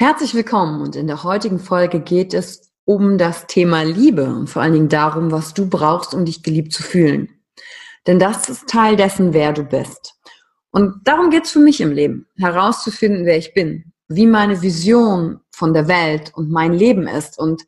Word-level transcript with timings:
Herzlich 0.00 0.34
willkommen 0.34 0.80
und 0.80 0.96
in 0.96 1.08
der 1.08 1.24
heutigen 1.24 1.58
Folge 1.58 2.00
geht 2.00 2.32
es 2.32 2.72
um 2.86 3.18
das 3.18 3.46
Thema 3.46 3.82
Liebe 3.82 4.24
und 4.24 4.48
vor 4.48 4.62
allen 4.62 4.72
Dingen 4.72 4.88
darum, 4.88 5.30
was 5.30 5.52
du 5.52 5.68
brauchst, 5.68 6.14
um 6.14 6.24
dich 6.24 6.42
geliebt 6.42 6.72
zu 6.72 6.82
fühlen. 6.82 7.28
Denn 8.06 8.18
das 8.18 8.48
ist 8.48 8.66
Teil 8.66 8.96
dessen, 8.96 9.34
wer 9.34 9.52
du 9.52 9.62
bist. 9.62 10.14
Und 10.70 10.94
darum 11.04 11.28
geht 11.28 11.44
es 11.44 11.50
für 11.50 11.58
mich 11.58 11.82
im 11.82 11.92
Leben, 11.92 12.26
herauszufinden, 12.38 13.26
wer 13.26 13.36
ich 13.36 13.52
bin, 13.52 13.92
wie 14.08 14.26
meine 14.26 14.62
Vision 14.62 15.40
von 15.50 15.74
der 15.74 15.86
Welt 15.86 16.32
und 16.34 16.50
mein 16.50 16.72
Leben 16.72 17.06
ist 17.06 17.38
und 17.38 17.64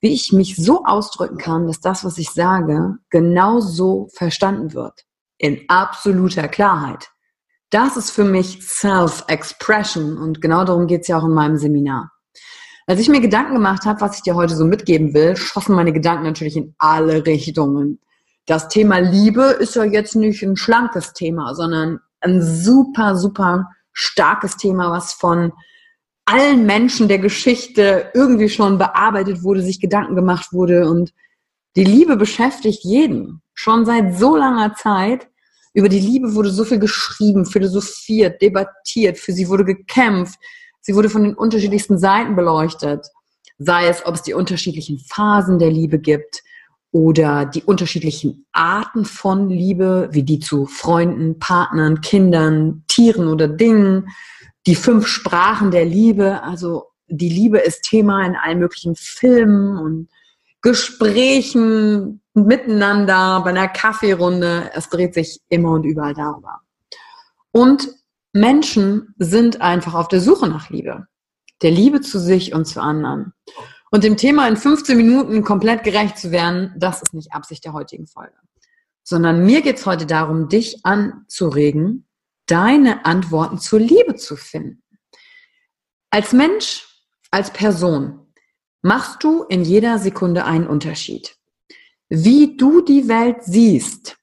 wie 0.00 0.14
ich 0.14 0.32
mich 0.32 0.56
so 0.56 0.86
ausdrücken 0.86 1.36
kann, 1.36 1.66
dass 1.66 1.80
das, 1.80 2.02
was 2.02 2.16
ich 2.16 2.30
sage, 2.30 2.94
genau 3.10 3.60
so 3.60 4.08
verstanden 4.14 4.72
wird. 4.72 5.04
In 5.36 5.68
absoluter 5.68 6.48
Klarheit. 6.48 7.10
Das 7.70 7.96
ist 7.96 8.10
für 8.10 8.24
mich 8.24 8.62
Self-Expression 8.62 10.16
und 10.16 10.40
genau 10.40 10.64
darum 10.64 10.86
geht 10.86 11.02
es 11.02 11.08
ja 11.08 11.18
auch 11.18 11.24
in 11.24 11.34
meinem 11.34 11.58
Seminar. 11.58 12.10
Als 12.86 13.00
ich 13.00 13.10
mir 13.10 13.20
Gedanken 13.20 13.52
gemacht 13.52 13.84
habe, 13.84 14.00
was 14.00 14.16
ich 14.16 14.22
dir 14.22 14.34
heute 14.34 14.56
so 14.56 14.64
mitgeben 14.64 15.12
will, 15.12 15.36
schossen 15.36 15.74
meine 15.74 15.92
Gedanken 15.92 16.24
natürlich 16.24 16.56
in 16.56 16.74
alle 16.78 17.26
Richtungen. 17.26 18.00
Das 18.46 18.68
Thema 18.68 18.98
Liebe 18.98 19.42
ist 19.42 19.76
ja 19.76 19.84
jetzt 19.84 20.16
nicht 20.16 20.42
ein 20.42 20.56
schlankes 20.56 21.12
Thema, 21.12 21.54
sondern 21.54 22.00
ein 22.20 22.42
super, 22.42 23.14
super 23.14 23.68
starkes 23.92 24.56
Thema, 24.56 24.90
was 24.90 25.12
von 25.12 25.52
allen 26.24 26.64
Menschen 26.64 27.08
der 27.08 27.18
Geschichte 27.18 28.10
irgendwie 28.14 28.48
schon 28.48 28.78
bearbeitet 28.78 29.42
wurde, 29.42 29.60
sich 29.60 29.80
Gedanken 29.80 30.16
gemacht 30.16 30.52
wurde 30.52 30.88
und 30.88 31.12
die 31.76 31.84
Liebe 31.84 32.16
beschäftigt 32.16 32.84
jeden 32.84 33.42
schon 33.52 33.84
seit 33.84 34.16
so 34.16 34.36
langer 34.36 34.74
Zeit 34.74 35.28
über 35.74 35.88
die 35.88 36.00
Liebe 36.00 36.34
wurde 36.34 36.50
so 36.50 36.64
viel 36.64 36.78
geschrieben, 36.78 37.46
philosophiert, 37.46 38.40
debattiert, 38.40 39.18
für 39.18 39.32
sie 39.32 39.48
wurde 39.48 39.64
gekämpft. 39.64 40.38
Sie 40.80 40.94
wurde 40.94 41.10
von 41.10 41.22
den 41.22 41.34
unterschiedlichsten 41.34 41.98
Seiten 41.98 42.36
beleuchtet. 42.36 43.06
Sei 43.58 43.88
es, 43.88 44.06
ob 44.06 44.14
es 44.14 44.22
die 44.22 44.34
unterschiedlichen 44.34 44.98
Phasen 44.98 45.58
der 45.58 45.70
Liebe 45.70 45.98
gibt 45.98 46.42
oder 46.90 47.44
die 47.44 47.62
unterschiedlichen 47.62 48.46
Arten 48.52 49.04
von 49.04 49.50
Liebe, 49.50 50.08
wie 50.12 50.22
die 50.22 50.38
zu 50.38 50.66
Freunden, 50.66 51.38
Partnern, 51.38 52.00
Kindern, 52.00 52.84
Tieren 52.88 53.28
oder 53.28 53.48
Dingen, 53.48 54.08
die 54.66 54.74
fünf 54.74 55.06
Sprachen 55.06 55.70
der 55.70 55.84
Liebe. 55.84 56.42
Also 56.42 56.84
die 57.08 57.28
Liebe 57.28 57.58
ist 57.58 57.82
Thema 57.82 58.24
in 58.24 58.36
allen 58.36 58.58
möglichen 58.58 58.94
Filmen 58.96 59.76
und 59.76 60.08
Gesprächen 60.62 62.20
miteinander, 62.46 63.40
bei 63.42 63.50
einer 63.50 63.68
Kaffeerunde. 63.68 64.70
Es 64.74 64.88
dreht 64.88 65.14
sich 65.14 65.40
immer 65.48 65.72
und 65.72 65.84
überall 65.84 66.14
darüber. 66.14 66.60
Und 67.52 67.88
Menschen 68.32 69.14
sind 69.18 69.60
einfach 69.60 69.94
auf 69.94 70.08
der 70.08 70.20
Suche 70.20 70.48
nach 70.48 70.70
Liebe. 70.70 71.06
Der 71.62 71.70
Liebe 71.70 72.00
zu 72.00 72.18
sich 72.18 72.54
und 72.54 72.66
zu 72.66 72.80
anderen. 72.80 73.32
Und 73.90 74.04
dem 74.04 74.16
Thema 74.16 74.46
in 74.46 74.56
15 74.56 74.96
Minuten 74.96 75.42
komplett 75.44 75.82
gerecht 75.82 76.18
zu 76.18 76.30
werden, 76.30 76.74
das 76.76 77.02
ist 77.02 77.14
nicht 77.14 77.32
Absicht 77.32 77.64
der 77.64 77.72
heutigen 77.72 78.06
Folge. 78.06 78.36
Sondern 79.02 79.44
mir 79.44 79.62
geht 79.62 79.78
es 79.78 79.86
heute 79.86 80.06
darum, 80.06 80.48
dich 80.48 80.84
anzuregen, 80.84 82.06
deine 82.46 83.06
Antworten 83.06 83.58
zur 83.58 83.80
Liebe 83.80 84.14
zu 84.16 84.36
finden. 84.36 84.82
Als 86.10 86.32
Mensch, 86.32 86.86
als 87.30 87.50
Person 87.50 88.26
machst 88.82 89.24
du 89.24 89.44
in 89.44 89.62
jeder 89.62 89.98
Sekunde 89.98 90.44
einen 90.44 90.66
Unterschied. 90.66 91.37
Wie 92.08 92.56
du 92.56 92.80
die 92.80 93.06
Welt 93.06 93.42
siehst, 93.42 94.16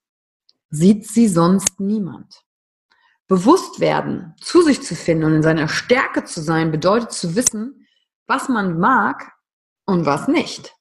sieht 0.71 1.07
sie 1.07 1.27
sonst 1.27 1.79
niemand. 1.79 2.41
Bewusst 3.27 3.79
werden, 3.79 4.33
zu 4.41 4.61
sich 4.61 4.81
zu 4.81 4.95
finden 4.95 5.25
und 5.25 5.35
in 5.35 5.43
seiner 5.43 5.67
Stärke 5.67 6.23
zu 6.23 6.41
sein, 6.41 6.71
bedeutet 6.71 7.11
zu 7.11 7.35
wissen, 7.35 7.87
was 8.27 8.49
man 8.49 8.79
mag 8.79 9.33
und 9.85 10.05
was 10.05 10.27
nicht. 10.27 10.75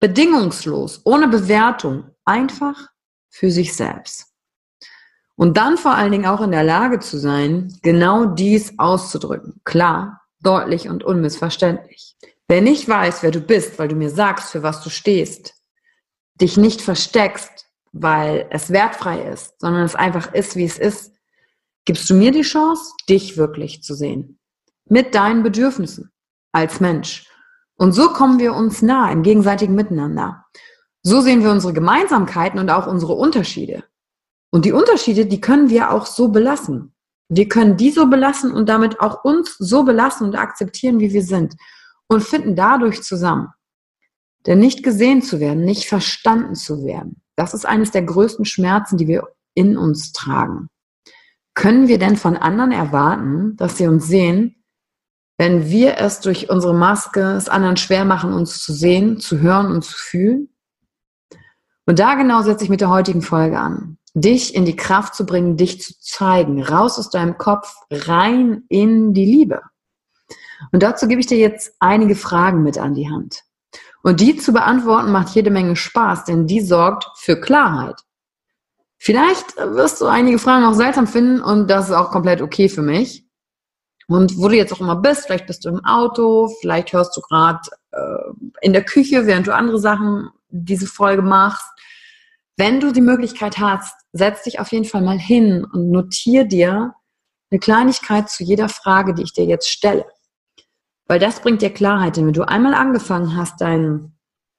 Bedingungslos, 0.00 1.00
ohne 1.04 1.28
Bewertung, 1.28 2.10
einfach 2.24 2.88
für 3.28 3.50
sich 3.50 3.74
selbst. 3.74 4.32
Und 5.36 5.56
dann 5.56 5.76
vor 5.76 5.94
allen 5.94 6.12
Dingen 6.12 6.26
auch 6.26 6.40
in 6.40 6.50
der 6.50 6.64
Lage 6.64 6.98
zu 6.98 7.18
sein, 7.18 7.72
genau 7.82 8.26
dies 8.26 8.78
auszudrücken. 8.78 9.60
Klar, 9.64 10.22
deutlich 10.40 10.88
und 10.88 11.04
unmissverständlich. 11.04 12.16
Wer 12.48 12.62
nicht 12.62 12.88
weiß, 12.88 13.22
wer 13.22 13.30
du 13.30 13.40
bist, 13.40 13.78
weil 13.78 13.88
du 13.88 13.96
mir 13.96 14.10
sagst, 14.10 14.50
für 14.50 14.62
was 14.62 14.82
du 14.82 14.90
stehst, 14.90 15.55
dich 16.40 16.56
nicht 16.56 16.80
versteckst, 16.80 17.66
weil 17.92 18.46
es 18.50 18.70
wertfrei 18.70 19.22
ist, 19.22 19.60
sondern 19.60 19.84
es 19.84 19.94
einfach 19.94 20.32
ist, 20.34 20.56
wie 20.56 20.64
es 20.64 20.78
ist, 20.78 21.12
gibst 21.84 22.08
du 22.10 22.14
mir 22.14 22.32
die 22.32 22.42
Chance, 22.42 22.92
dich 23.08 23.36
wirklich 23.36 23.82
zu 23.82 23.94
sehen. 23.94 24.38
Mit 24.88 25.14
deinen 25.14 25.42
Bedürfnissen 25.42 26.12
als 26.52 26.80
Mensch. 26.80 27.26
Und 27.76 27.92
so 27.92 28.08
kommen 28.10 28.38
wir 28.38 28.54
uns 28.54 28.82
nah 28.82 29.10
im 29.10 29.22
gegenseitigen 29.22 29.74
Miteinander. 29.74 30.44
So 31.02 31.20
sehen 31.20 31.42
wir 31.42 31.50
unsere 31.50 31.72
Gemeinsamkeiten 31.72 32.58
und 32.58 32.70
auch 32.70 32.86
unsere 32.86 33.14
Unterschiede. 33.14 33.84
Und 34.50 34.64
die 34.64 34.72
Unterschiede, 34.72 35.26
die 35.26 35.40
können 35.40 35.70
wir 35.70 35.90
auch 35.92 36.06
so 36.06 36.28
belassen. 36.28 36.94
Wir 37.28 37.48
können 37.48 37.76
die 37.76 37.90
so 37.90 38.06
belassen 38.06 38.52
und 38.52 38.68
damit 38.68 39.00
auch 39.00 39.24
uns 39.24 39.56
so 39.58 39.84
belassen 39.84 40.26
und 40.26 40.36
akzeptieren, 40.36 41.00
wie 41.00 41.12
wir 41.12 41.22
sind. 41.22 41.54
Und 42.08 42.22
finden 42.22 42.54
dadurch 42.54 43.02
zusammen. 43.02 43.48
Denn 44.46 44.58
nicht 44.58 44.82
gesehen 44.82 45.22
zu 45.22 45.40
werden, 45.40 45.64
nicht 45.64 45.86
verstanden 45.88 46.54
zu 46.54 46.84
werden, 46.84 47.22
das 47.36 47.52
ist 47.52 47.66
eines 47.66 47.90
der 47.90 48.02
größten 48.02 48.44
Schmerzen, 48.44 48.96
die 48.96 49.08
wir 49.08 49.28
in 49.54 49.76
uns 49.76 50.12
tragen. 50.12 50.68
Können 51.54 51.88
wir 51.88 51.98
denn 51.98 52.16
von 52.16 52.36
anderen 52.36 52.72
erwarten, 52.72 53.56
dass 53.56 53.78
sie 53.78 53.86
uns 53.86 54.06
sehen, 54.06 54.62
wenn 55.38 55.68
wir 55.68 55.98
es 55.98 56.20
durch 56.20 56.48
unsere 56.50 56.74
Maske 56.74 57.20
es 57.20 57.48
anderen 57.48 57.76
schwer 57.76 58.04
machen, 58.04 58.32
uns 58.32 58.62
zu 58.62 58.72
sehen, 58.72 59.20
zu 59.20 59.40
hören 59.40 59.70
und 59.70 59.82
zu 59.82 59.96
fühlen? 59.96 60.48
Und 61.86 61.98
da 61.98 62.14
genau 62.14 62.42
setze 62.42 62.64
ich 62.64 62.70
mit 62.70 62.80
der 62.80 62.90
heutigen 62.90 63.22
Folge 63.22 63.58
an. 63.58 63.98
Dich 64.14 64.54
in 64.54 64.64
die 64.64 64.76
Kraft 64.76 65.14
zu 65.14 65.26
bringen, 65.26 65.56
dich 65.56 65.80
zu 65.82 65.94
zeigen, 66.00 66.62
raus 66.62 66.98
aus 66.98 67.10
deinem 67.10 67.36
Kopf, 67.36 67.74
rein 67.90 68.64
in 68.68 69.12
die 69.12 69.26
Liebe. 69.26 69.60
Und 70.72 70.82
dazu 70.82 71.06
gebe 71.06 71.20
ich 71.20 71.26
dir 71.26 71.38
jetzt 71.38 71.74
einige 71.80 72.16
Fragen 72.16 72.62
mit 72.62 72.78
an 72.78 72.94
die 72.94 73.10
Hand. 73.10 73.42
Und 74.06 74.20
die 74.20 74.36
zu 74.36 74.52
beantworten 74.52 75.10
macht 75.10 75.34
jede 75.34 75.50
Menge 75.50 75.74
Spaß, 75.74 76.26
denn 76.26 76.46
die 76.46 76.60
sorgt 76.60 77.08
für 77.16 77.40
Klarheit. 77.40 78.02
Vielleicht 78.98 79.56
wirst 79.56 80.00
du 80.00 80.06
einige 80.06 80.38
Fragen 80.38 80.64
auch 80.64 80.74
seltsam 80.74 81.08
finden 81.08 81.40
und 81.42 81.68
das 81.68 81.88
ist 81.88 81.94
auch 81.96 82.12
komplett 82.12 82.40
okay 82.40 82.68
für 82.68 82.82
mich. 82.82 83.26
Und 84.06 84.38
wo 84.38 84.46
du 84.46 84.54
jetzt 84.54 84.72
auch 84.72 84.80
immer 84.80 84.94
bist, 84.94 85.26
vielleicht 85.26 85.48
bist 85.48 85.64
du 85.64 85.70
im 85.70 85.84
Auto, 85.84 86.46
vielleicht 86.60 86.92
hörst 86.92 87.16
du 87.16 87.20
gerade 87.20 87.58
äh, 87.90 88.30
in 88.60 88.72
der 88.72 88.84
Küche, 88.84 89.26
während 89.26 89.48
du 89.48 89.52
andere 89.52 89.80
Sachen 89.80 90.30
diese 90.50 90.86
Folge 90.86 91.22
machst. 91.22 91.66
Wenn 92.56 92.78
du 92.78 92.92
die 92.92 93.00
Möglichkeit 93.00 93.58
hast, 93.58 93.92
setz 94.12 94.44
dich 94.44 94.60
auf 94.60 94.70
jeden 94.70 94.84
Fall 94.84 95.02
mal 95.02 95.18
hin 95.18 95.64
und 95.64 95.90
notier 95.90 96.44
dir 96.44 96.94
eine 97.50 97.58
Kleinigkeit 97.58 98.30
zu 98.30 98.44
jeder 98.44 98.68
Frage, 98.68 99.14
die 99.14 99.24
ich 99.24 99.32
dir 99.32 99.46
jetzt 99.46 99.68
stelle. 99.68 100.06
Weil 101.08 101.18
das 101.18 101.40
bringt 101.40 101.62
dir 101.62 101.70
Klarheit, 101.70 102.16
denn 102.16 102.26
wenn 102.26 102.32
du 102.32 102.48
einmal 102.48 102.74
angefangen 102.74 103.36
hast, 103.36 103.60
dein 103.60 104.12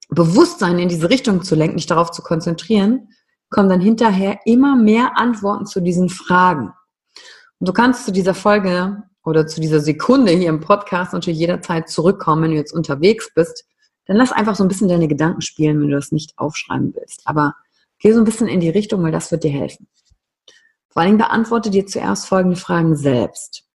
Bewusstsein 0.09 0.79
in 0.79 0.89
diese 0.89 1.09
Richtung 1.09 1.43
zu 1.43 1.55
lenken, 1.55 1.77
dich 1.77 1.85
darauf 1.85 2.11
zu 2.11 2.21
konzentrieren, 2.21 3.09
kommen 3.49 3.69
dann 3.69 3.81
hinterher 3.81 4.39
immer 4.45 4.75
mehr 4.75 5.17
Antworten 5.17 5.65
zu 5.65 5.81
diesen 5.81 6.09
Fragen. 6.09 6.73
Und 7.59 7.67
du 7.67 7.73
kannst 7.73 8.05
zu 8.05 8.11
dieser 8.11 8.33
Folge 8.33 9.03
oder 9.23 9.47
zu 9.47 9.59
dieser 9.59 9.81
Sekunde 9.81 10.31
hier 10.31 10.49
im 10.49 10.61
Podcast 10.61 11.13
natürlich 11.13 11.39
jederzeit 11.39 11.89
zurückkommen, 11.89 12.43
wenn 12.43 12.51
du 12.51 12.57
jetzt 12.57 12.73
unterwegs 12.73 13.31
bist. 13.33 13.65
Dann 14.05 14.15
lass 14.15 14.31
einfach 14.31 14.55
so 14.55 14.63
ein 14.63 14.69
bisschen 14.69 14.87
deine 14.87 15.09
Gedanken 15.09 15.41
spielen, 15.41 15.81
wenn 15.81 15.89
du 15.89 15.95
das 15.95 16.13
nicht 16.13 16.37
aufschreiben 16.37 16.93
willst. 16.95 17.21
Aber 17.25 17.55
geh 17.99 18.13
so 18.13 18.19
ein 18.19 18.25
bisschen 18.25 18.47
in 18.47 18.61
die 18.61 18.69
Richtung, 18.69 19.03
weil 19.03 19.11
das 19.11 19.31
wird 19.31 19.43
dir 19.43 19.51
helfen. 19.51 19.87
Vor 20.89 21.01
allen 21.01 21.09
Dingen 21.09 21.17
beantworte 21.17 21.69
dir 21.69 21.85
zuerst 21.85 22.25
folgende 22.25 22.55
Fragen 22.55 22.95
selbst. 22.95 23.66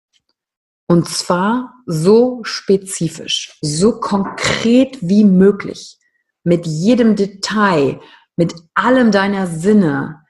Und 0.86 1.08
zwar 1.08 1.74
so 1.86 2.40
spezifisch, 2.44 3.58
so 3.62 3.98
konkret 3.98 4.98
wie 5.00 5.24
möglich, 5.24 5.98
mit 6.44 6.66
jedem 6.66 7.16
Detail, 7.16 8.00
mit 8.36 8.54
allem 8.74 9.10
deiner 9.10 9.46
Sinne. 9.46 10.24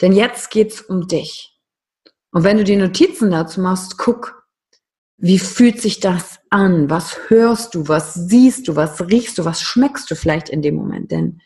Denn 0.00 0.12
jetzt 0.12 0.50
geht's 0.50 0.80
um 0.80 1.06
dich. 1.06 1.56
Und 2.32 2.44
wenn 2.44 2.58
du 2.58 2.64
die 2.64 2.76
Notizen 2.76 3.30
dazu 3.30 3.60
machst, 3.60 3.98
guck, 3.98 4.46
wie 5.18 5.38
fühlt 5.38 5.80
sich 5.80 6.00
das 6.00 6.38
an? 6.50 6.90
Was 6.90 7.18
hörst 7.28 7.74
du? 7.74 7.88
Was 7.88 8.14
siehst 8.14 8.68
du? 8.68 8.76
Was 8.76 9.00
riechst 9.08 9.38
du? 9.38 9.44
Was 9.44 9.62
schmeckst 9.62 10.10
du 10.10 10.14
vielleicht 10.14 10.50
in 10.50 10.60
dem 10.60 10.74
Moment? 10.74 11.10
Denn 11.10 11.40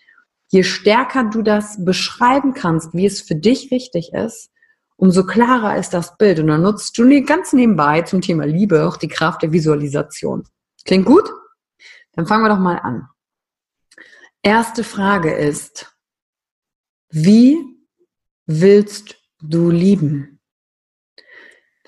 je 0.48 0.64
stärker 0.64 1.30
du 1.30 1.42
das 1.42 1.84
beschreiben 1.84 2.54
kannst, 2.54 2.92
wie 2.94 3.06
es 3.06 3.20
für 3.20 3.36
dich 3.36 3.70
richtig 3.70 4.12
ist, 4.12 4.50
umso 5.00 5.24
klarer 5.24 5.78
ist 5.78 5.94
das 5.94 6.16
Bild. 6.18 6.40
Und 6.40 6.48
dann 6.48 6.62
nutzt 6.62 6.96
du 6.98 7.24
ganz 7.24 7.54
nebenbei 7.54 8.02
zum 8.02 8.20
Thema 8.20 8.44
Liebe 8.44 8.86
auch 8.86 8.98
die 8.98 9.08
Kraft 9.08 9.42
der 9.42 9.50
Visualisation. 9.50 10.46
Klingt 10.84 11.06
gut? 11.06 11.32
Dann 12.12 12.26
fangen 12.26 12.44
wir 12.44 12.50
doch 12.50 12.58
mal 12.58 12.76
an. 12.76 13.08
Erste 14.42 14.84
Frage 14.84 15.32
ist, 15.32 15.96
wie 17.08 17.56
willst 18.44 19.16
du 19.40 19.70
lieben? 19.70 20.38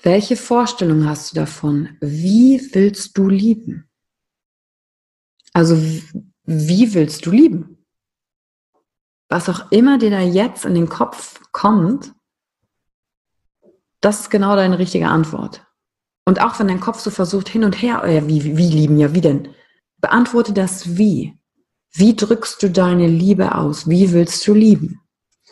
Welche 0.01 0.35
Vorstellung 0.35 1.07
hast 1.07 1.31
du 1.31 1.35
davon? 1.35 1.95
Wie 2.01 2.59
willst 2.73 3.15
du 3.15 3.29
lieben? 3.29 3.89
Also, 5.53 5.77
wie 6.45 6.93
willst 6.95 7.27
du 7.27 7.31
lieben? 7.31 7.85
Was 9.29 9.49
auch 9.49 9.71
immer 9.71 9.99
dir 9.99 10.09
da 10.09 10.19
jetzt 10.19 10.65
in 10.65 10.73
den 10.73 10.89
Kopf 10.89 11.39
kommt, 11.51 12.13
das 14.03 14.19
ist 14.19 14.29
genau 14.29 14.55
deine 14.55 14.79
richtige 14.79 15.07
Antwort. 15.07 15.65
Und 16.25 16.41
auch 16.41 16.59
wenn 16.59 16.67
dein 16.67 16.81
Kopf 16.81 16.99
so 16.99 17.09
versucht 17.09 17.47
hin 17.47 17.63
und 17.63 17.81
her, 17.81 18.03
wie, 18.27 18.43
wie, 18.43 18.57
wie 18.57 18.69
lieben, 18.69 18.97
ja, 18.97 19.13
wie 19.13 19.21
denn? 19.21 19.49
Beantworte 20.01 20.51
das 20.51 20.97
wie. 20.97 21.37
Wie 21.91 22.15
drückst 22.15 22.61
du 22.61 22.69
deine 22.69 23.07
Liebe 23.07 23.55
aus? 23.55 23.87
Wie 23.87 24.11
willst 24.11 24.45
du 24.45 24.53
lieben? 24.53 25.01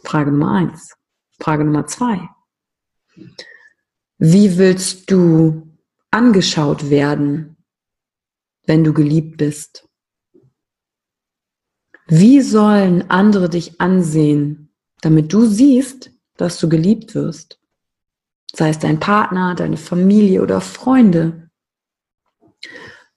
Frage 0.03 0.31
Nummer 0.31 0.51
eins. 0.51 0.93
Frage 1.39 1.63
Nummer 1.63 1.87
zwei. 1.87 2.27
Wie 4.17 4.57
willst 4.57 5.09
du 5.11 5.77
angeschaut 6.09 6.89
werden, 6.89 7.57
wenn 8.65 8.83
du 8.83 8.93
geliebt 8.93 9.37
bist? 9.37 9.87
Wie 12.07 12.41
sollen 12.41 13.09
andere 13.09 13.49
dich 13.49 13.79
ansehen, 13.79 14.73
damit 15.01 15.31
du 15.31 15.45
siehst, 15.45 16.11
dass 16.35 16.59
du 16.59 16.67
geliebt 16.67 17.15
wirst? 17.15 17.60
Sei 18.55 18.69
es 18.69 18.79
dein 18.79 18.99
Partner, 18.99 19.55
deine 19.55 19.77
Familie 19.77 20.41
oder 20.41 20.61
Freunde. 20.61 21.49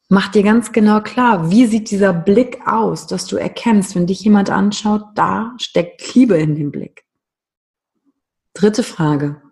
Mach 0.08 0.28
dir 0.28 0.42
ganz 0.42 0.72
genau 0.72 1.00
klar, 1.00 1.50
wie 1.50 1.66
sieht 1.66 1.90
dieser 1.90 2.12
Blick 2.12 2.66
aus, 2.66 3.06
dass 3.06 3.26
du 3.26 3.36
erkennst, 3.36 3.94
wenn 3.94 4.06
dich 4.06 4.20
jemand 4.20 4.50
anschaut, 4.50 5.02
da 5.14 5.54
steckt 5.58 6.14
Liebe 6.14 6.36
in 6.36 6.54
dem 6.54 6.70
Blick. 6.70 7.04
Dritte 8.52 8.82
Frage. 8.82 9.42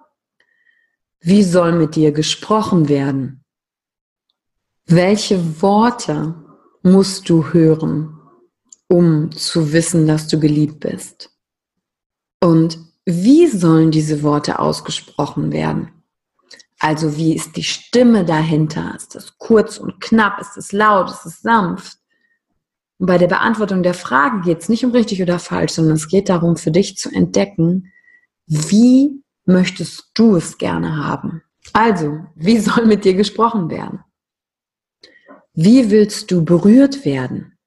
Wie 1.20 1.42
soll 1.42 1.72
mit 1.72 1.96
dir 1.96 2.12
gesprochen 2.12 2.88
werden? 2.88 3.44
Welche 4.86 5.62
Worte 5.62 6.34
musst 6.82 7.28
du 7.28 7.52
hören, 7.52 8.18
um 8.88 9.32
zu 9.32 9.72
wissen, 9.72 10.06
dass 10.06 10.28
du 10.28 10.38
geliebt 10.38 10.80
bist? 10.80 11.30
Und 12.40 12.78
wie 13.04 13.46
sollen 13.48 13.90
diese 13.90 14.22
Worte 14.22 14.58
ausgesprochen 14.58 15.52
werden? 15.52 15.90
Also 16.78 17.16
wie 17.16 17.34
ist 17.34 17.56
die 17.56 17.62
Stimme 17.62 18.24
dahinter? 18.24 18.94
Ist 18.96 19.14
das 19.14 19.38
kurz 19.38 19.78
und 19.78 20.00
knapp? 20.00 20.40
Ist 20.40 20.56
es 20.56 20.72
laut? 20.72 21.10
Ist 21.10 21.26
es 21.26 21.40
sanft? 21.40 21.98
Und 22.98 23.06
bei 23.06 23.18
der 23.18 23.28
Beantwortung 23.28 23.82
der 23.82 23.94
Frage 23.94 24.40
geht 24.42 24.60
es 24.60 24.68
nicht 24.68 24.84
um 24.84 24.92
richtig 24.92 25.22
oder 25.22 25.38
falsch, 25.38 25.72
sondern 25.72 25.94
es 25.94 26.08
geht 26.08 26.28
darum, 26.28 26.56
für 26.56 26.70
dich 26.70 26.96
zu 26.96 27.10
entdecken, 27.10 27.92
wie 28.46 29.22
möchtest 29.44 30.10
du 30.14 30.36
es 30.36 30.58
gerne 30.58 31.04
haben? 31.04 31.42
Also, 31.72 32.26
wie 32.34 32.58
soll 32.58 32.86
mit 32.86 33.04
dir 33.04 33.14
gesprochen 33.14 33.70
werden? 33.70 34.00
Wie 35.54 35.90
willst 35.90 36.30
du 36.30 36.44
berührt 36.44 37.04
werden? 37.04 37.58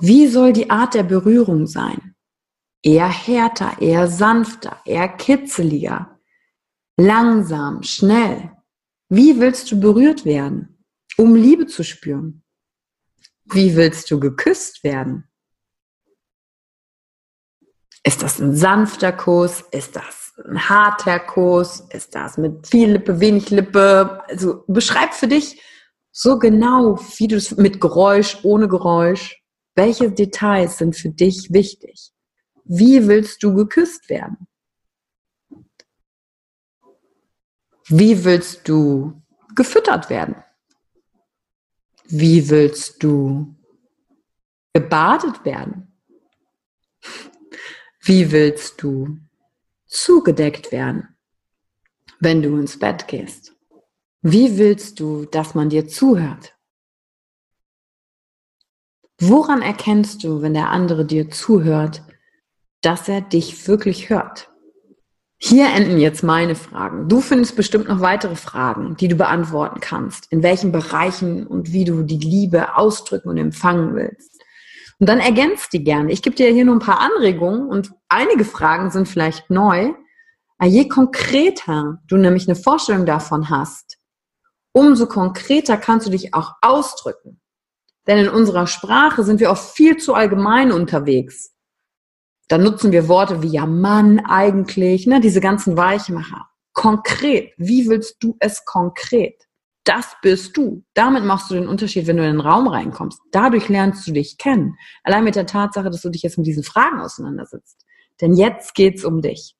Wie 0.00 0.26
soll 0.26 0.52
die 0.52 0.70
Art 0.70 0.94
der 0.94 1.04
Berührung 1.04 1.66
sein? 1.66 2.11
Eher 2.82 3.08
härter, 3.08 3.80
eher 3.80 4.08
sanfter, 4.08 4.80
eher 4.84 5.08
kitzeliger, 5.08 6.18
langsam, 6.96 7.82
schnell. 7.82 8.52
Wie 9.08 9.38
willst 9.40 9.70
du 9.70 9.80
berührt 9.80 10.24
werden, 10.24 10.84
um 11.16 11.34
Liebe 11.34 11.66
zu 11.66 11.84
spüren? 11.84 12.42
Wie 13.44 13.76
willst 13.76 14.10
du 14.10 14.18
geküsst 14.18 14.84
werden? 14.84 15.28
Ist 18.04 18.22
das 18.22 18.40
ein 18.40 18.56
sanfter 18.56 19.12
Kuss? 19.12 19.62
Ist 19.70 19.94
das 19.94 20.32
ein 20.44 20.68
harter 20.68 21.20
Kuss? 21.20 21.80
Ist 21.90 22.14
das 22.14 22.36
mit 22.36 22.66
viel 22.66 22.92
Lippe, 22.92 23.20
wenig 23.20 23.50
Lippe? 23.50 24.22
Also 24.28 24.64
beschreib 24.66 25.14
für 25.14 25.28
dich 25.28 25.60
so 26.10 26.38
genau, 26.38 26.98
wie 27.16 27.28
du 27.28 27.36
es 27.36 27.56
mit 27.56 27.80
Geräusch, 27.80 28.38
ohne 28.42 28.68
Geräusch, 28.68 29.42
welche 29.74 30.10
Details 30.10 30.78
sind 30.78 30.96
für 30.96 31.10
dich 31.10 31.52
wichtig? 31.52 32.11
Wie 32.64 33.06
willst 33.06 33.42
du 33.42 33.54
geküsst 33.54 34.08
werden? 34.08 34.46
Wie 37.88 38.24
willst 38.24 38.68
du 38.68 39.22
gefüttert 39.54 40.08
werden? 40.08 40.36
Wie 42.04 42.48
willst 42.48 43.02
du 43.02 43.56
gebadet 44.72 45.44
werden? 45.44 45.98
Wie 48.00 48.30
willst 48.32 48.82
du 48.82 49.18
zugedeckt 49.86 50.72
werden, 50.72 51.16
wenn 52.20 52.42
du 52.42 52.58
ins 52.58 52.78
Bett 52.78 53.06
gehst? 53.08 53.54
Wie 54.22 54.56
willst 54.56 55.00
du, 55.00 55.24
dass 55.26 55.54
man 55.54 55.68
dir 55.68 55.88
zuhört? 55.88 56.56
Woran 59.18 59.62
erkennst 59.62 60.24
du, 60.24 60.42
wenn 60.42 60.54
der 60.54 60.70
andere 60.70 61.04
dir 61.04 61.30
zuhört, 61.30 62.02
dass 62.82 63.08
er 63.08 63.20
dich 63.20 63.66
wirklich 63.66 64.10
hört. 64.10 64.50
Hier 65.38 65.66
enden 65.74 65.98
jetzt 65.98 66.22
meine 66.22 66.54
Fragen. 66.54 67.08
Du 67.08 67.20
findest 67.20 67.56
bestimmt 67.56 67.88
noch 67.88 68.00
weitere 68.00 68.36
Fragen, 68.36 68.96
die 68.96 69.08
du 69.08 69.16
beantworten 69.16 69.80
kannst. 69.80 70.30
In 70.30 70.44
welchen 70.44 70.70
Bereichen 70.70 71.46
und 71.48 71.72
wie 71.72 71.84
du 71.84 72.02
die 72.04 72.18
Liebe 72.18 72.76
ausdrücken 72.76 73.28
und 73.28 73.38
empfangen 73.38 73.94
willst. 73.96 74.40
Und 75.00 75.08
dann 75.08 75.18
ergänzt 75.18 75.72
die 75.72 75.82
gerne. 75.82 76.12
Ich 76.12 76.22
gebe 76.22 76.36
dir 76.36 76.52
hier 76.52 76.64
nur 76.64 76.76
ein 76.76 76.80
paar 76.80 77.00
Anregungen 77.00 77.66
und 77.66 77.90
einige 78.08 78.44
Fragen 78.44 78.92
sind 78.92 79.08
vielleicht 79.08 79.50
neu. 79.50 79.94
Je 80.62 80.86
konkreter 80.86 81.98
du 82.06 82.16
nämlich 82.16 82.46
eine 82.46 82.54
Vorstellung 82.54 83.04
davon 83.04 83.50
hast, 83.50 83.98
umso 84.70 85.08
konkreter 85.08 85.76
kannst 85.76 86.06
du 86.06 86.12
dich 86.12 86.34
auch 86.34 86.52
ausdrücken. 86.60 87.40
Denn 88.06 88.18
in 88.18 88.28
unserer 88.28 88.68
Sprache 88.68 89.24
sind 89.24 89.40
wir 89.40 89.50
oft 89.50 89.74
viel 89.74 89.96
zu 89.96 90.14
allgemein 90.14 90.70
unterwegs. 90.70 91.51
Dann 92.48 92.62
nutzen 92.62 92.92
wir 92.92 93.08
Worte 93.08 93.42
wie 93.42 93.48
ja 93.48 93.66
Mann 93.66 94.20
eigentlich, 94.20 95.06
ne, 95.06 95.20
diese 95.20 95.40
ganzen 95.40 95.76
Weichmacher. 95.76 96.48
Konkret. 96.72 97.52
Wie 97.56 97.88
willst 97.88 98.16
du 98.20 98.36
es 98.40 98.64
konkret? 98.64 99.34
Das 99.84 100.14
bist 100.22 100.56
du. 100.56 100.84
Damit 100.94 101.24
machst 101.24 101.50
du 101.50 101.54
den 101.54 101.66
Unterschied, 101.66 102.06
wenn 102.06 102.16
du 102.16 102.24
in 102.24 102.36
den 102.36 102.40
Raum 102.40 102.68
reinkommst. 102.68 103.20
Dadurch 103.32 103.68
lernst 103.68 104.06
du 104.06 104.12
dich 104.12 104.38
kennen. 104.38 104.76
Allein 105.02 105.24
mit 105.24 105.34
der 105.34 105.46
Tatsache, 105.46 105.90
dass 105.90 106.02
du 106.02 106.10
dich 106.10 106.22
jetzt 106.22 106.38
mit 106.38 106.46
diesen 106.46 106.62
Fragen 106.62 107.00
auseinandersetzt. 107.00 107.84
Denn 108.20 108.34
jetzt 108.34 108.74
geht's 108.74 109.04
um 109.04 109.22
dich. 109.22 109.56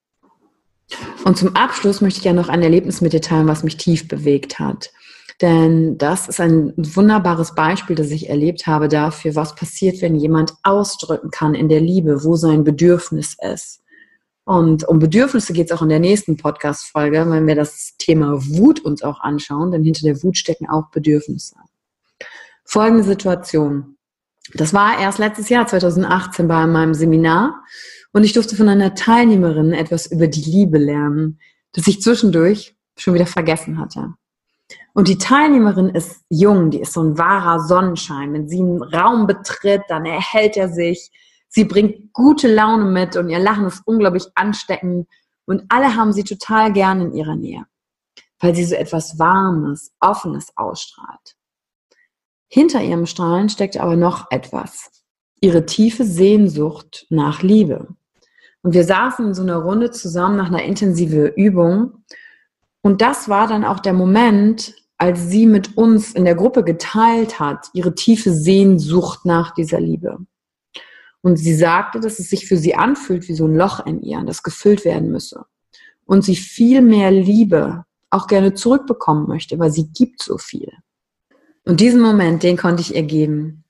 Und 1.24 1.38
zum 1.38 1.56
Abschluss 1.56 2.00
möchte 2.00 2.18
ich 2.20 2.24
ja 2.24 2.32
noch 2.32 2.48
ein 2.48 2.62
Erlebnis 2.62 3.00
mit 3.00 3.12
dir 3.12 3.20
teilen, 3.20 3.48
was 3.48 3.64
mich 3.64 3.76
tief 3.78 4.06
bewegt 4.06 4.58
hat. 4.58 4.90
Denn 5.42 5.99
das 5.99 6.28
ist 6.28 6.40
ein 6.40 6.72
wunderbares 6.76 7.56
Beispiel, 7.56 7.96
das 7.96 8.12
ich 8.12 8.30
erlebt 8.30 8.68
habe 8.68 8.87
dafür, 8.87 9.34
was 9.34 9.56
passiert, 9.56 10.00
wenn 10.00 10.14
jemand 10.14 10.54
ausdrücken 10.62 11.30
kann 11.32 11.54
in 11.54 11.68
der 11.68 11.80
Liebe, 11.80 12.22
wo 12.22 12.37
sein 12.37 12.62
Bedürfnis 12.62 13.37
ist. 13.52 13.82
Und 14.44 14.87
um 14.88 15.00
Bedürfnisse 15.00 15.52
geht 15.52 15.66
es 15.70 15.76
auch 15.76 15.82
in 15.82 15.88
der 15.88 15.99
nächsten 15.99 16.37
Podcast-Folge, 16.37 17.28
wenn 17.28 17.46
wir 17.49 17.56
das 17.56 17.96
Thema 17.99 18.38
Wut 18.46 18.80
uns 18.80 19.02
auch 19.02 19.20
anschauen, 19.20 19.72
denn 19.72 19.82
hinter 19.82 20.02
der 20.04 20.22
Wut 20.22 20.37
stecken 20.37 20.68
auch 20.68 20.90
Bedürfnisse. 20.90 21.56
Folgende 22.64 23.02
Situation. 23.02 23.96
Das 24.54 24.72
war 24.72 25.00
erst 25.00 25.18
letztes 25.18 25.49
Jahr, 25.49 25.66
2018, 25.66 26.46
bei 26.46 26.66
meinem 26.66 26.94
Seminar 26.94 27.64
und 28.12 28.22
ich 28.22 28.32
durfte 28.32 28.54
von 28.54 28.68
einer 28.68 28.94
Teilnehmerin 28.94 29.72
etwas 29.72 30.06
über 30.06 30.28
die 30.28 30.42
Liebe 30.42 30.78
lernen, 30.78 31.40
das 31.72 31.88
ich 31.88 32.00
zwischendurch 32.00 32.76
schon 32.96 33.14
wieder 33.14 33.26
vergessen 33.26 33.78
hatte. 33.78 34.14
Und 34.94 35.08
die 35.08 35.18
Teilnehmerin 35.18 35.90
ist 35.90 36.24
jung, 36.28 36.70
die 36.70 36.80
ist 36.80 36.92
so 36.92 37.02
ein 37.02 37.18
wahrer 37.18 37.60
Sonnenschein. 37.60 38.32
Wenn 38.32 38.48
sie 38.48 38.60
einen 38.60 38.82
Raum 38.82 39.26
betritt, 39.26 39.82
dann 39.88 40.04
erhält 40.06 40.56
er 40.56 40.68
sich. 40.68 41.10
Sie 41.48 41.64
bringt 41.64 42.12
gute 42.12 42.52
Laune 42.52 42.84
mit 42.84 43.16
und 43.16 43.28
ihr 43.28 43.38
Lachen 43.38 43.66
ist 43.66 43.82
unglaublich 43.86 44.24
ansteckend. 44.34 45.06
Und 45.44 45.64
alle 45.68 45.96
haben 45.96 46.12
sie 46.12 46.24
total 46.24 46.72
gern 46.72 47.00
in 47.00 47.14
ihrer 47.14 47.36
Nähe, 47.36 47.64
weil 48.40 48.54
sie 48.54 48.64
so 48.64 48.74
etwas 48.74 49.18
Warmes, 49.18 49.92
Offenes 50.00 50.52
ausstrahlt. 50.56 51.36
Hinter 52.48 52.82
ihrem 52.82 53.06
Strahlen 53.06 53.48
steckt 53.48 53.78
aber 53.78 53.96
noch 53.96 54.30
etwas. 54.30 54.90
Ihre 55.40 55.66
tiefe 55.66 56.04
Sehnsucht 56.04 57.06
nach 57.08 57.42
Liebe. 57.42 57.88
Und 58.62 58.74
wir 58.74 58.84
saßen 58.84 59.28
in 59.28 59.34
so 59.34 59.42
einer 59.42 59.56
Runde 59.56 59.90
zusammen 59.90 60.36
nach 60.36 60.46
einer 60.48 60.62
intensiven 60.62 61.32
Übung. 61.34 62.04
Und 62.82 63.00
das 63.00 63.28
war 63.28 63.46
dann 63.46 63.64
auch 63.64 63.80
der 63.80 63.92
Moment, 63.92 64.74
als 64.98 65.28
sie 65.28 65.46
mit 65.46 65.76
uns 65.76 66.12
in 66.12 66.24
der 66.24 66.34
Gruppe 66.34 66.64
geteilt 66.64 67.40
hat, 67.40 67.68
ihre 67.72 67.94
tiefe 67.94 68.32
Sehnsucht 68.32 69.24
nach 69.24 69.52
dieser 69.54 69.80
Liebe. 69.80 70.18
Und 71.22 71.36
sie 71.36 71.54
sagte, 71.54 72.00
dass 72.00 72.18
es 72.18 72.28
sich 72.28 72.46
für 72.46 72.56
sie 72.56 72.74
anfühlt 72.74 73.28
wie 73.28 73.34
so 73.34 73.46
ein 73.46 73.54
Loch 73.54 73.86
in 73.86 74.02
ihr, 74.02 74.20
das 74.24 74.42
gefüllt 74.42 74.84
werden 74.84 75.10
müsse. 75.10 75.44
Und 76.04 76.24
sie 76.24 76.36
viel 76.36 76.82
mehr 76.82 77.12
Liebe 77.12 77.84
auch 78.10 78.26
gerne 78.26 78.54
zurückbekommen 78.54 79.28
möchte, 79.28 79.58
weil 79.58 79.70
sie 79.70 79.88
gibt 79.88 80.22
so 80.22 80.36
viel. 80.36 80.70
Und 81.64 81.80
diesen 81.80 82.00
Moment, 82.00 82.42
den 82.42 82.56
konnte 82.56 82.82
ich 82.82 82.94
ihr 82.94 83.04
geben. 83.04 83.64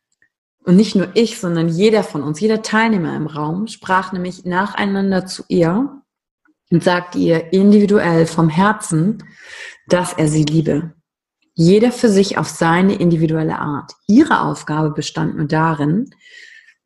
Und 0.64 0.76
nicht 0.76 0.94
nur 0.94 1.08
ich, 1.14 1.38
sondern 1.38 1.68
jeder 1.68 2.02
von 2.02 2.22
uns, 2.22 2.40
jeder 2.40 2.62
Teilnehmer 2.62 3.14
im 3.14 3.26
Raum 3.26 3.66
sprach 3.66 4.12
nämlich 4.12 4.44
nacheinander 4.44 5.26
zu 5.26 5.44
ihr 5.48 6.01
und 6.72 6.82
sagte 6.82 7.18
ihr 7.18 7.52
individuell 7.52 8.26
vom 8.26 8.48
Herzen, 8.48 9.22
dass 9.88 10.14
er 10.14 10.26
sie 10.26 10.44
liebe. 10.44 10.94
Jeder 11.54 11.92
für 11.92 12.08
sich 12.08 12.38
auf 12.38 12.48
seine 12.48 12.94
individuelle 12.94 13.58
Art. 13.58 13.92
Ihre 14.08 14.40
Aufgabe 14.40 14.90
bestand 14.90 15.36
nur 15.36 15.46
darin, 15.46 16.08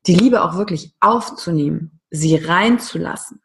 die 0.08 0.14
Liebe 0.14 0.42
auch 0.42 0.56
wirklich 0.56 0.92
aufzunehmen, 0.98 2.00
sie 2.10 2.34
reinzulassen 2.34 3.40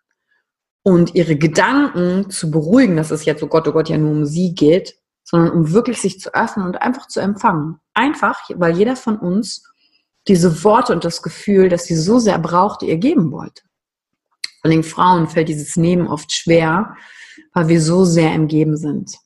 und 0.83 1.13
ihre 1.13 1.35
Gedanken 1.35 2.31
zu 2.31 2.49
beruhigen, 2.49 2.97
dass 2.97 3.11
es 3.11 3.25
jetzt, 3.25 3.43
oh 3.43 3.47
Gott, 3.47 3.67
oh 3.67 3.71
Gott, 3.71 3.89
ja 3.89 3.99
nur 3.99 4.11
um 4.11 4.25
sie 4.25 4.55
geht, 4.55 4.95
sondern 5.23 5.51
um 5.51 5.71
wirklich 5.71 6.01
sich 6.01 6.19
zu 6.19 6.33
öffnen 6.33 6.65
und 6.65 6.81
einfach 6.81 7.07
zu 7.07 7.19
empfangen. 7.19 7.79
Einfach, 7.93 8.49
weil 8.55 8.75
jeder 8.75 8.95
von 8.95 9.17
uns 9.17 9.63
diese 10.27 10.63
Worte 10.63 10.91
und 10.93 11.05
das 11.05 11.21
Gefühl, 11.21 11.69
dass 11.69 11.85
sie 11.85 11.95
so 11.95 12.17
sehr 12.17 12.39
brauchte, 12.39 12.87
ihr 12.87 12.97
geben 12.97 13.31
wollte. 13.31 13.61
Vor 14.61 14.69
allem 14.69 14.83
Frauen 14.83 15.27
fällt 15.27 15.49
dieses 15.49 15.75
Nehmen 15.75 16.07
oft 16.07 16.31
schwer, 16.31 16.95
weil 17.53 17.67
wir 17.67 17.81
so 17.81 18.05
sehr 18.05 18.33
im 18.33 18.47
Geben 18.47 18.77
sind. 18.77 19.17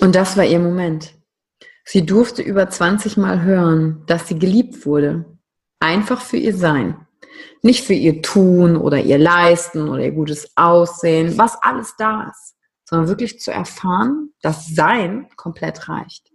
Und 0.00 0.14
das 0.14 0.36
war 0.36 0.44
ihr 0.44 0.58
Moment. 0.58 1.14
Sie 1.84 2.04
durfte 2.04 2.42
über 2.42 2.68
20 2.68 3.16
Mal 3.16 3.42
hören, 3.42 4.02
dass 4.06 4.28
sie 4.28 4.38
geliebt 4.38 4.84
wurde. 4.86 5.24
Einfach 5.80 6.20
für 6.20 6.36
ihr 6.36 6.56
Sein. 6.56 7.06
Nicht 7.62 7.84
für 7.84 7.94
ihr 7.94 8.22
Tun 8.22 8.76
oder 8.76 9.00
ihr 9.00 9.18
Leisten 9.18 9.88
oder 9.88 10.04
ihr 10.04 10.12
gutes 10.12 10.56
Aussehen, 10.56 11.38
was 11.38 11.56
alles 11.62 11.94
da 11.96 12.30
ist, 12.30 12.54
sondern 12.84 13.08
wirklich 13.08 13.40
zu 13.40 13.50
erfahren, 13.50 14.32
dass 14.42 14.68
Sein 14.68 15.28
komplett 15.36 15.88
reicht. 15.88 16.30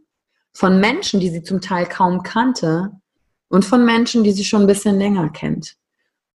Von 0.54 0.80
Menschen, 0.80 1.20
die 1.20 1.30
sie 1.30 1.44
zum 1.44 1.62
Teil 1.62 1.86
kaum 1.86 2.24
kannte 2.24 2.92
und 3.50 3.66
von 3.66 3.86
Menschen, 3.86 4.24
die 4.24 4.32
sie 4.32 4.46
schon 4.46 4.62
ein 4.62 4.68
bisschen 4.68 4.98
länger 4.98 5.30
kennt. 5.30 5.76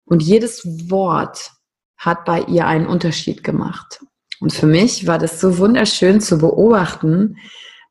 Und 0.05 0.23
jedes 0.23 0.91
Wort 0.91 1.56
hat 1.97 2.25
bei 2.25 2.43
ihr 2.43 2.67
einen 2.67 2.87
Unterschied 2.87 3.43
gemacht. 3.43 4.01
Und 4.41 4.53
für 4.53 4.67
mich 4.67 5.07
war 5.07 5.19
das 5.19 5.41
so 5.41 5.59
wunderschön 5.59 6.21
zu 6.21 6.39
beobachten, 6.39 7.37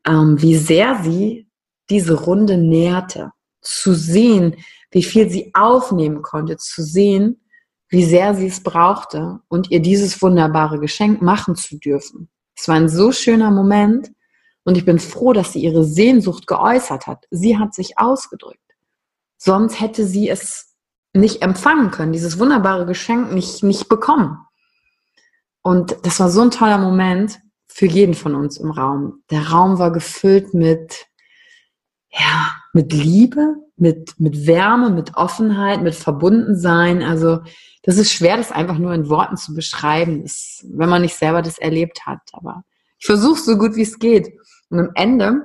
ähm, 0.07 0.41
wie 0.41 0.55
sehr 0.55 1.01
sie 1.03 1.47
diese 1.89 2.13
Runde 2.13 2.57
nährte. 2.57 3.31
Zu 3.61 3.95
sehen, 3.95 4.57
wie 4.91 5.03
viel 5.03 5.29
sie 5.29 5.51
aufnehmen 5.55 6.21
konnte, 6.21 6.57
zu 6.57 6.83
sehen, 6.83 7.41
wie 7.89 8.03
sehr 8.03 8.35
sie 8.35 8.47
es 8.47 8.61
brauchte 8.61 9.39
und 9.47 9.71
ihr 9.71 9.79
dieses 9.79 10.21
wunderbare 10.21 10.79
Geschenk 10.79 11.21
machen 11.21 11.55
zu 11.55 11.77
dürfen. 11.79 12.29
Es 12.55 12.67
war 12.67 12.75
ein 12.75 12.89
so 12.89 13.11
schöner 13.11 13.51
Moment 13.51 14.11
und 14.63 14.77
ich 14.77 14.85
bin 14.85 14.99
froh, 14.99 15.33
dass 15.33 15.53
sie 15.53 15.61
ihre 15.61 15.83
Sehnsucht 15.83 16.47
geäußert 16.47 17.07
hat. 17.07 17.25
Sie 17.31 17.57
hat 17.57 17.73
sich 17.73 17.97
ausgedrückt. 17.97 18.59
Sonst 19.37 19.79
hätte 19.79 20.05
sie 20.05 20.29
es 20.29 20.74
nicht 21.15 21.41
empfangen 21.41 21.91
können, 21.91 22.11
dieses 22.11 22.39
wunderbare 22.39 22.85
Geschenk 22.85 23.31
nicht, 23.31 23.63
nicht 23.63 23.87
bekommen. 23.87 24.37
Und 25.61 25.95
das 26.03 26.19
war 26.19 26.29
so 26.29 26.41
ein 26.41 26.51
toller 26.51 26.77
Moment 26.77 27.39
für 27.67 27.85
jeden 27.85 28.13
von 28.13 28.35
uns 28.35 28.57
im 28.57 28.69
Raum. 28.69 29.23
Der 29.31 29.49
Raum 29.49 29.79
war 29.79 29.91
gefüllt 29.91 30.53
mit, 30.53 31.07
ja, 32.09 32.51
mit 32.73 32.93
Liebe, 32.93 33.55
mit, 33.77 34.19
mit 34.19 34.45
Wärme, 34.45 34.89
mit 34.89 35.15
Offenheit, 35.15 35.81
mit 35.81 35.95
Verbundensein. 35.95 37.01
Also, 37.01 37.41
das 37.83 37.97
ist 37.97 38.11
schwer, 38.11 38.37
das 38.37 38.51
einfach 38.51 38.77
nur 38.77 38.93
in 38.93 39.09
Worten 39.09 39.37
zu 39.37 39.53
beschreiben, 39.53 40.21
das, 40.21 40.65
wenn 40.69 40.89
man 40.89 41.01
nicht 41.01 41.15
selber 41.15 41.41
das 41.41 41.57
erlebt 41.57 42.05
hat. 42.05 42.19
Aber 42.33 42.63
ich 42.99 43.05
versuche 43.05 43.39
so 43.39 43.57
gut 43.57 43.75
wie 43.75 43.81
es 43.81 43.99
geht. 43.99 44.33
Und 44.69 44.79
am 44.79 44.91
Ende 44.95 45.41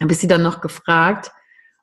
habe 0.00 0.12
ich 0.12 0.18
sie 0.18 0.28
dann 0.28 0.42
noch 0.42 0.60
gefragt, 0.60 1.32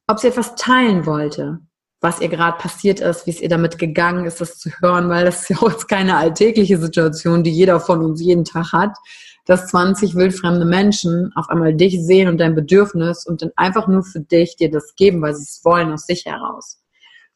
ob 0.08 0.20
sie 0.20 0.28
etwas 0.28 0.56
teilen 0.56 1.06
wollte 1.06 1.60
was 2.04 2.20
ihr 2.20 2.28
gerade 2.28 2.58
passiert 2.58 3.00
ist, 3.00 3.26
wie 3.26 3.32
es 3.32 3.42
ihr 3.42 3.48
damit 3.48 3.80
gegangen 3.80 4.26
ist, 4.26 4.42
das 4.42 4.58
zu 4.58 4.70
hören, 4.82 5.08
weil 5.08 5.24
das 5.24 5.44
ist 5.44 5.50
ja 5.50 5.58
auch 5.62 5.88
keine 5.88 6.18
alltägliche 6.18 6.78
Situation, 6.78 7.44
die 7.44 7.52
jeder 7.52 7.80
von 7.80 8.04
uns 8.04 8.22
jeden 8.22 8.44
Tag 8.44 8.74
hat, 8.74 8.98
dass 9.46 9.68
20 9.68 10.14
wildfremde 10.16 10.66
Menschen 10.66 11.32
auf 11.36 11.50
einmal 11.50 11.74
dich 11.74 12.04
sehen 12.06 12.28
und 12.28 12.40
dein 12.40 12.56
Bedürfnis 12.56 13.26
und 13.26 13.42
dann 13.42 13.52
einfach 13.56 13.88
nur 13.88 14.04
für 14.04 14.20
dich 14.20 14.58
dir 14.58 14.70
das 14.70 14.96
geben, 14.96 15.22
weil 15.22 15.34
sie 15.34 15.44
es 15.44 15.62
wollen 15.64 15.94
aus 15.94 16.06
sich 16.06 16.26
heraus. 16.26 16.82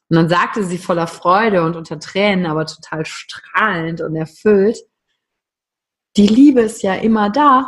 Und 0.10 0.18
dann 0.18 0.30
sagte 0.30 0.64
sie 0.66 0.78
voller 0.78 1.08
Freude 1.08 1.64
und 1.64 1.78
unter 1.78 2.00
Tränen, 2.00 2.46
aber 2.46 2.66
total 2.66 3.06
strahlend 3.06 4.02
und 4.02 4.16
erfüllt, 4.16 4.78
die 6.18 6.28
Liebe 6.28 6.62
ist 6.62 6.84
ja 6.84 6.96
immer 6.96 7.30
da. 7.30 7.68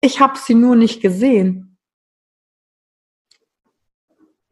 Ich 0.00 0.20
habe 0.20 0.38
sie 0.38 0.54
nur 0.54 0.74
nicht 0.74 1.00
gesehen. 1.00 1.69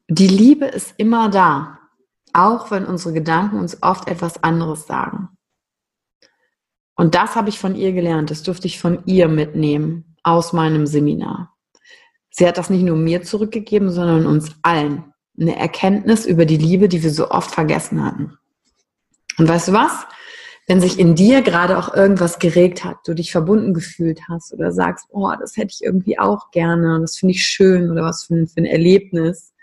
Die 0.08 0.26
Liebe 0.26 0.66
ist 0.66 0.94
immer 0.96 1.28
da, 1.28 1.78
auch 2.32 2.70
wenn 2.70 2.86
unsere 2.86 3.12
Gedanken 3.12 3.58
uns 3.58 3.82
oft 3.82 4.08
etwas 4.08 4.42
anderes 4.42 4.86
sagen. 4.86 5.28
Und 6.96 7.14
das 7.14 7.36
habe 7.36 7.48
ich 7.48 7.58
von 7.58 7.76
ihr 7.76 7.92
gelernt, 7.92 8.30
das 8.30 8.42
durfte 8.42 8.66
ich 8.66 8.80
von 8.80 9.04
ihr 9.06 9.28
mitnehmen 9.28 10.16
aus 10.22 10.52
meinem 10.52 10.86
Seminar. 10.86 11.54
Sie 12.30 12.46
hat 12.46 12.58
das 12.58 12.70
nicht 12.70 12.82
nur 12.82 12.96
mir 12.96 13.22
zurückgegeben, 13.22 13.90
sondern 13.90 14.26
uns 14.26 14.56
allen. 14.62 15.12
Eine 15.38 15.56
Erkenntnis 15.56 16.26
über 16.26 16.44
die 16.44 16.56
Liebe, 16.56 16.88
die 16.88 17.02
wir 17.02 17.12
so 17.12 17.30
oft 17.30 17.50
vergessen 17.50 18.04
hatten. 18.04 18.36
Und 19.38 19.48
weißt 19.48 19.68
du 19.68 19.72
was? 19.72 20.06
wenn 20.68 20.82
sich 20.82 20.98
in 20.98 21.14
dir 21.14 21.40
gerade 21.40 21.78
auch 21.78 21.94
irgendwas 21.94 22.38
geregt 22.38 22.84
hat, 22.84 22.98
du 23.06 23.14
dich 23.14 23.32
verbunden 23.32 23.72
gefühlt 23.72 24.28
hast 24.28 24.52
oder 24.52 24.70
sagst, 24.70 25.06
oh, 25.10 25.32
das 25.40 25.56
hätte 25.56 25.72
ich 25.72 25.82
irgendwie 25.82 26.18
auch 26.18 26.50
gerne, 26.50 27.00
das 27.00 27.16
finde 27.16 27.32
ich 27.32 27.42
schön 27.42 27.90
oder 27.90 28.02
was 28.02 28.24
für 28.24 28.46
für 28.46 28.58
ein 28.58 28.66
Erlebnis. 28.66 29.54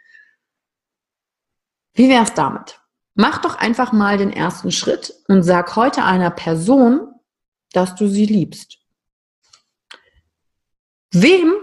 Wie 1.96 2.10
wär's 2.10 2.34
damit? 2.34 2.80
Mach 3.16 3.40
doch 3.40 3.56
einfach 3.56 3.94
mal 3.94 4.18
den 4.18 4.32
ersten 4.32 4.72
Schritt 4.72 5.14
und 5.30 5.44
sag 5.44 5.78
heute 5.78 6.04
einer 6.04 6.30
Person, 6.30 7.08
dass 7.72 7.96
du 7.96 8.08
sie 8.08 8.26
liebst. 8.26 8.78
Wem 11.12 11.54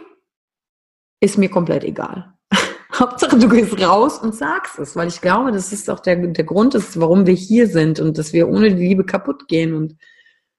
ist 1.21 1.37
mir 1.37 1.51
komplett 1.51 1.85
egal. 1.85 2.33
Hauptsache, 2.95 3.39
du 3.39 3.49
gehst 3.51 3.79
raus 3.79 4.19
und 4.19 4.35
sagst 4.35 4.79
es, 4.79 4.97
weil 4.97 5.09
ich 5.09 5.21
glaube, 5.21 5.53
das 5.53 5.71
ist 5.71 5.91
auch 5.91 6.01
der, 6.01 6.17
der 6.17 6.45
Grund, 6.45 6.75
ist, 6.75 6.99
warum 6.99 7.27
wir 7.27 7.35
hier 7.35 7.69
sind 7.69 8.01
und 8.01 8.17
dass 8.17 8.33
wir 8.33 8.49
ohne 8.49 8.75
die 8.75 8.83
Liebe 8.89 9.05
kaputt 9.05 9.49
gehen. 9.49 9.75
Und 9.75 9.97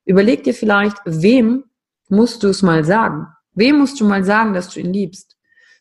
überleg 0.06 0.44
dir 0.44 0.54
vielleicht, 0.54 0.98
wem 1.06 1.64
musst 2.10 2.44
du 2.44 2.50
es 2.50 2.62
mal 2.62 2.86
sagen? 2.86 3.26
Wem 3.56 3.80
musst 3.80 4.00
du 4.00 4.06
mal 4.06 4.24
sagen, 4.24 4.54
dass 4.54 4.70
du 4.70 4.80
ihn 4.80 4.94
liebst? 4.94 5.36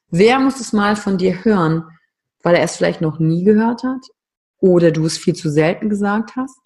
Wer 0.09 0.39
muss 0.41 0.59
es 0.61 0.73
mal 0.73 0.97
von 0.97 1.19
dir 1.19 1.45
hören, 1.45 1.85
weil 2.43 2.55
er 2.55 2.63
es 2.63 2.77
vielleicht 2.77 3.01
noch 3.01 3.19
nie 3.19 3.45
gehört 3.45 3.83
hat? 3.83 4.07
Oder 4.59 4.91
du 4.91 5.07
es 5.07 5.19
viel 5.19 5.35
zu 5.35 5.51
selten 5.51 5.89
gesagt 5.89 6.37
hast? 6.37 6.59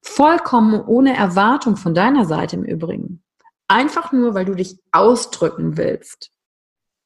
Vollkommen 0.00 0.80
ohne 0.80 1.16
Erwartung 1.16 1.76
von 1.76 1.94
deiner 1.94 2.24
Seite 2.24 2.56
im 2.56 2.64
Übrigen. 2.64 3.22
Einfach 3.68 4.12
nur, 4.12 4.34
weil 4.34 4.44
du 4.44 4.54
dich 4.54 4.78
ausdrücken 4.90 5.76
willst. 5.76 6.30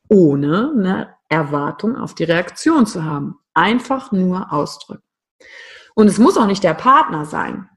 Ohne 0.08 0.72
eine 0.74 1.14
Erwartung 1.28 1.96
auf 1.96 2.14
die 2.14 2.24
Reaktion 2.24 2.86
zu 2.86 3.04
haben. 3.04 3.36
Einfach 3.54 4.12
nur 4.12 4.52
ausdrücken. 4.52 5.02
Und 5.94 6.08
es 6.08 6.18
muss 6.18 6.36
auch 6.36 6.46
nicht 6.46 6.64
der 6.64 6.74
Partner 6.74 7.24
sein. 7.24 7.68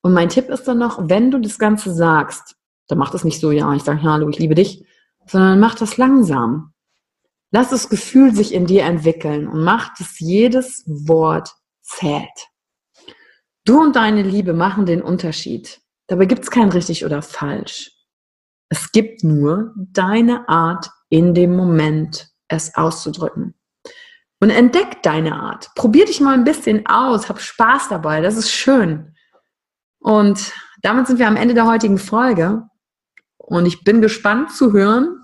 Und 0.00 0.12
mein 0.12 0.28
Tipp 0.28 0.48
ist 0.48 0.64
dann 0.64 0.78
noch, 0.78 1.08
wenn 1.08 1.30
du 1.30 1.38
das 1.38 1.58
Ganze 1.58 1.92
sagst, 1.92 2.56
dann 2.88 2.98
mach 2.98 3.10
das 3.10 3.24
nicht 3.24 3.40
so, 3.40 3.50
ja, 3.50 3.72
ich 3.74 3.82
sage, 3.82 4.02
hallo, 4.02 4.28
ich 4.28 4.38
liebe 4.38 4.54
dich, 4.54 4.84
sondern 5.26 5.60
mach 5.60 5.74
das 5.74 5.96
langsam. 5.96 6.72
Lass 7.50 7.70
das 7.70 7.88
Gefühl 7.88 8.34
sich 8.34 8.52
in 8.52 8.66
dir 8.66 8.84
entwickeln 8.84 9.48
und 9.48 9.64
mach, 9.64 9.94
dass 9.96 10.20
jedes 10.20 10.84
Wort 10.86 11.50
zählt. 11.80 12.48
Du 13.64 13.80
und 13.80 13.96
deine 13.96 14.22
Liebe 14.22 14.52
machen 14.52 14.86
den 14.86 15.02
Unterschied. 15.02 15.80
Dabei 16.06 16.26
gibt 16.26 16.42
es 16.42 16.50
kein 16.50 16.70
richtig 16.70 17.04
oder 17.04 17.22
falsch. 17.22 17.92
Es 18.70 18.92
gibt 18.92 19.24
nur 19.24 19.74
deine 19.76 20.48
Art 20.48 20.90
in 21.08 21.34
dem 21.34 21.56
Moment, 21.56 22.28
es 22.48 22.74
auszudrücken. 22.74 23.54
Und 24.40 24.50
entdeck 24.50 25.02
deine 25.02 25.34
Art. 25.34 25.70
Probier 25.74 26.04
dich 26.04 26.20
mal 26.20 26.34
ein 26.34 26.44
bisschen 26.44 26.86
aus, 26.86 27.28
hab 27.28 27.40
Spaß 27.40 27.88
dabei, 27.88 28.20
das 28.20 28.36
ist 28.36 28.50
schön. 28.50 29.14
Und 29.98 30.52
damit 30.82 31.06
sind 31.06 31.18
wir 31.18 31.26
am 31.26 31.36
Ende 31.36 31.54
der 31.54 31.66
heutigen 31.66 31.98
Folge. 31.98 32.62
Und 33.36 33.66
ich 33.66 33.82
bin 33.82 34.00
gespannt 34.00 34.52
zu 34.52 34.72
hören, 34.72 35.17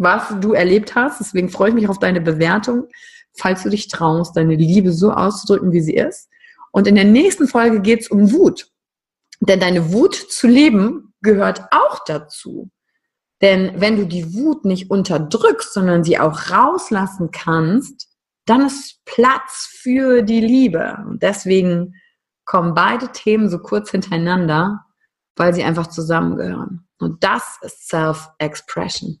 was 0.00 0.34
du 0.40 0.54
erlebt 0.54 0.94
hast. 0.94 1.20
Deswegen 1.20 1.50
freue 1.50 1.68
ich 1.68 1.74
mich 1.74 1.88
auf 1.88 1.98
deine 1.98 2.20
Bewertung, 2.20 2.88
falls 3.34 3.62
du 3.62 3.68
dich 3.68 3.88
traust, 3.88 4.36
deine 4.36 4.56
Liebe 4.56 4.92
so 4.92 5.12
auszudrücken, 5.12 5.72
wie 5.72 5.82
sie 5.82 5.94
ist. 5.94 6.28
Und 6.72 6.86
in 6.86 6.94
der 6.94 7.04
nächsten 7.04 7.46
Folge 7.46 7.80
geht 7.80 8.00
es 8.00 8.08
um 8.08 8.32
Wut. 8.32 8.68
Denn 9.40 9.60
deine 9.60 9.92
Wut 9.92 10.14
zu 10.14 10.46
leben 10.46 11.14
gehört 11.22 11.62
auch 11.70 12.04
dazu. 12.04 12.70
Denn 13.42 13.72
wenn 13.80 13.96
du 13.96 14.06
die 14.06 14.34
Wut 14.34 14.64
nicht 14.64 14.90
unterdrückst, 14.90 15.72
sondern 15.72 16.04
sie 16.04 16.18
auch 16.18 16.50
rauslassen 16.50 17.30
kannst, 17.30 18.08
dann 18.46 18.66
ist 18.66 19.04
Platz 19.04 19.68
für 19.80 20.22
die 20.22 20.40
Liebe. 20.40 20.98
Und 21.06 21.22
deswegen 21.22 21.94
kommen 22.44 22.74
beide 22.74 23.12
Themen 23.12 23.48
so 23.48 23.58
kurz 23.58 23.90
hintereinander, 23.90 24.84
weil 25.36 25.54
sie 25.54 25.62
einfach 25.62 25.86
zusammengehören. 25.86 26.86
Und 26.98 27.22
das 27.22 27.58
ist 27.62 27.88
Self-Expression. 27.88 29.20